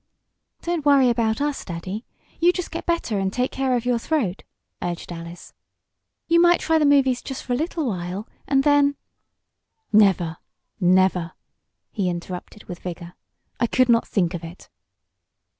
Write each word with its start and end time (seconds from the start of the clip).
"Don't 0.63 0.83
worry 0.83 1.09
about 1.11 1.41
us, 1.41 1.63
Daddy! 1.63 2.07
You 2.39 2.51
just 2.51 2.71
get 2.71 2.87
better 2.87 3.19
and 3.19 3.31
take 3.31 3.51
care 3.51 3.75
of 3.75 3.85
your 3.85 3.99
throat!" 3.99 4.41
urged 4.81 5.11
Alice. 5.11 5.53
"You 6.27 6.41
might 6.41 6.59
try 6.59 6.79
the 6.79 6.87
movies, 6.87 7.21
just 7.21 7.43
for 7.43 7.53
a 7.53 7.55
little 7.55 7.85
while, 7.85 8.27
and 8.47 8.63
then" 8.63 8.95
"Never! 10.05 10.37
Never!" 10.79 11.33
he 11.91 12.09
interrupted 12.09 12.63
with 12.63 12.79
vigor. 12.79 13.13
"I 13.59 13.67
could 13.67 13.89
not 13.89 14.07
think 14.07 14.33
of 14.33 14.43
it!" 14.43 14.69